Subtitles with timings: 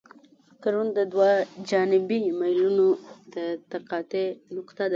[0.63, 1.29] کرون د دوه
[1.69, 2.87] جانبي میلونو
[3.33, 3.35] د
[3.71, 4.89] تقاطع نقطه ده